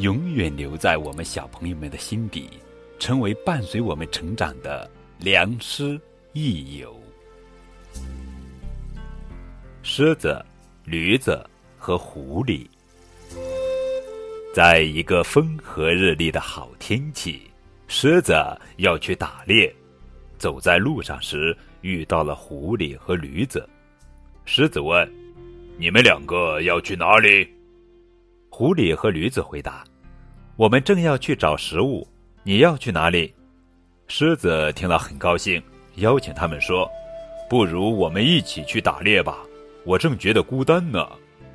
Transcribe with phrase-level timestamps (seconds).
[0.00, 2.48] 永远留在我们小朋友们的心底，
[2.98, 6.00] 成为伴随我们成长的良师
[6.32, 6.98] 益友。
[9.82, 10.42] 狮子、
[10.84, 11.38] 驴子
[11.76, 12.66] 和狐狸，
[14.54, 17.42] 在一个风和日丽的好天气，
[17.86, 18.32] 狮子
[18.78, 19.74] 要去打猎。
[20.38, 23.68] 走在路上时，遇到了狐狸和驴子。
[24.46, 25.06] 狮子问
[25.76, 27.46] ：“你们两个要去哪里？”
[28.48, 29.84] 狐狸和驴子回答。
[30.60, 32.06] 我们正要去找食物，
[32.42, 33.34] 你要去哪里？
[34.08, 35.62] 狮子听了很高兴，
[35.94, 36.86] 邀请他们说
[37.48, 39.38] ：“不如我们一起去打猎吧，
[39.86, 41.08] 我正觉得孤单呢。”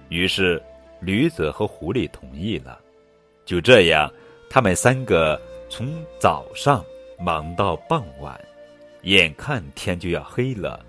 [0.10, 0.60] 于是，
[1.02, 2.80] 驴子和狐狸同意了。
[3.46, 4.12] 就这样，
[4.50, 5.40] 他们三个
[5.70, 6.84] 从早上
[7.20, 8.36] 忙到傍晚，
[9.04, 10.84] 眼看天就要黑了。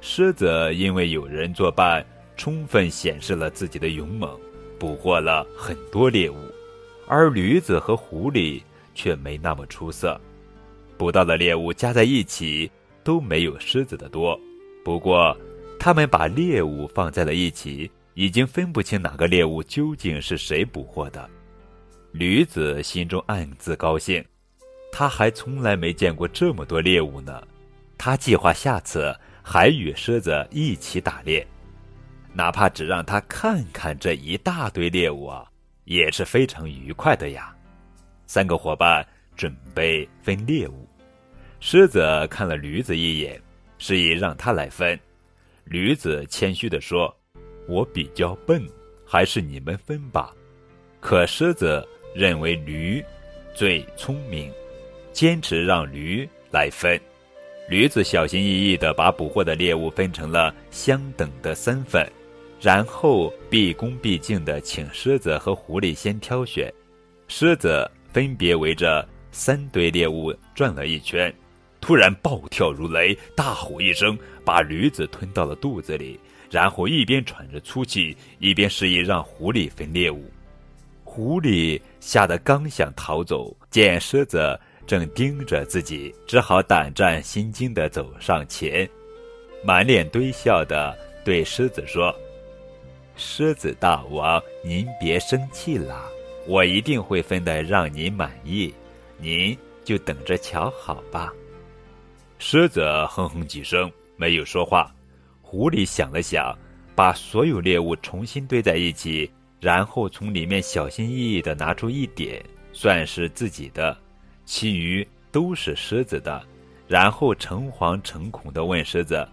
[0.00, 2.02] 狮子因为有人作伴，
[2.34, 4.40] 充分显示了自己的勇猛，
[4.78, 6.36] 捕获了很多猎物。
[7.08, 8.62] 而驴子和狐狸
[8.94, 10.20] 却没那么出色，
[10.96, 12.70] 捕到的猎物加在一起
[13.02, 14.38] 都没有狮子的多。
[14.84, 15.36] 不过，
[15.80, 21.28] 他们把猎物放在了一起，已经分不清哪个猎物究竟是谁捕获的。
[22.12, 24.24] 驴子心中暗自高兴，
[24.92, 27.42] 他还从来没见过这么多猎物呢。
[27.96, 31.46] 他计划下次还与狮子一起打猎，
[32.32, 35.50] 哪怕只让他看看这一大堆猎物啊！
[35.88, 37.54] 也是非常愉快的呀。
[38.26, 39.04] 三个伙伴
[39.34, 40.86] 准备分猎物，
[41.60, 43.40] 狮子看了驴子一眼，
[43.78, 44.98] 示意让他来分。
[45.64, 47.14] 驴子谦虚地说
[47.66, 48.62] ：“我比较笨，
[49.06, 50.30] 还是你们分吧。”
[51.00, 53.02] 可狮子认为驴
[53.54, 54.52] 最聪明，
[55.10, 57.00] 坚持让驴来分。
[57.66, 62.06] 驴子小心翼翼地把捕获的猎物分成了相等的三份。
[62.60, 66.72] 然后毕恭毕敬地请狮子和狐狸先挑选，
[67.28, 71.32] 狮子分别围着三堆猎物转了一圈，
[71.80, 76.18] 突然暴跳如雷，大吼一声，把驴子吞到了肚子里，
[76.50, 80.28] 然后一边喘着粗气，一边示意让狐狸分猎物。
[81.04, 88.88] 狐狸吓得刚想逃走，见狮子正盯着自己，只好胆战心惊地走上前，
[89.62, 92.12] 满脸堆笑地对狮子说。
[93.20, 96.04] 狮子大王，您别生气啦，
[96.46, 98.72] 我一定会分得让您满意，
[99.16, 101.32] 您就等着瞧好吧。
[102.38, 102.80] 狮子
[103.10, 104.94] 哼哼几声，没有说话。
[105.42, 106.56] 狐狸想了想，
[106.94, 109.28] 把所有猎物重新堆在一起，
[109.60, 112.40] 然后从里面小心翼翼地拿出一点，
[112.72, 113.98] 算是自己的，
[114.44, 116.40] 其余都是狮子的。
[116.86, 119.28] 然后诚惶诚恐地问狮子：“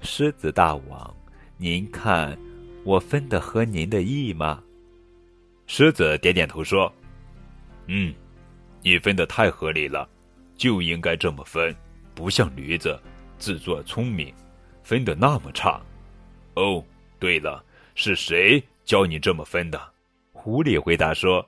[0.00, 1.12] 狮子大王，
[1.56, 2.38] 您看。”
[2.86, 4.62] 我分的合您的意吗？
[5.66, 6.90] 狮子点点头说
[7.88, 8.14] ：“嗯，
[8.80, 10.08] 你分的太合理了，
[10.56, 11.74] 就应该这么分，
[12.14, 12.96] 不像驴子
[13.38, 14.32] 自作聪明，
[14.84, 15.80] 分的那么差。”
[16.54, 16.84] 哦，
[17.18, 17.64] 对了，
[17.96, 19.92] 是谁教你这么分的？
[20.32, 21.44] 狐狸回答说：“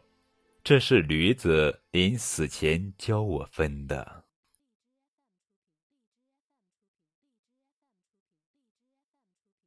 [0.65, 4.25] 这是驴子临死前教我分的。”